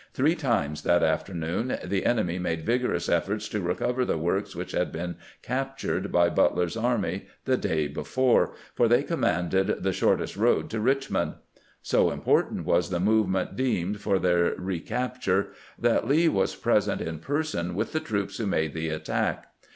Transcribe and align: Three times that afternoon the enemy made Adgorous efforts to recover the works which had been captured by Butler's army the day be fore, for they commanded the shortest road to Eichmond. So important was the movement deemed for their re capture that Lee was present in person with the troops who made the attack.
Three 0.15 0.33
times 0.33 0.81
that 0.81 1.03
afternoon 1.03 1.77
the 1.85 2.07
enemy 2.07 2.39
made 2.39 2.67
Adgorous 2.67 3.07
efforts 3.07 3.47
to 3.49 3.61
recover 3.61 4.03
the 4.03 4.17
works 4.17 4.55
which 4.55 4.71
had 4.71 4.91
been 4.91 5.15
captured 5.43 6.11
by 6.11 6.27
Butler's 6.31 6.75
army 6.75 7.27
the 7.45 7.55
day 7.55 7.87
be 7.87 8.01
fore, 8.03 8.55
for 8.73 8.87
they 8.87 9.03
commanded 9.03 9.83
the 9.83 9.93
shortest 9.93 10.35
road 10.37 10.71
to 10.71 10.79
Eichmond. 10.79 11.35
So 11.83 12.09
important 12.09 12.65
was 12.65 12.89
the 12.89 12.99
movement 12.99 13.55
deemed 13.55 14.01
for 14.01 14.17
their 14.17 14.55
re 14.57 14.79
capture 14.79 15.49
that 15.77 16.07
Lee 16.07 16.27
was 16.27 16.55
present 16.55 16.99
in 16.99 17.19
person 17.19 17.75
with 17.75 17.91
the 17.91 17.99
troops 17.99 18.37
who 18.39 18.47
made 18.47 18.73
the 18.73 18.89
attack. 18.89 19.53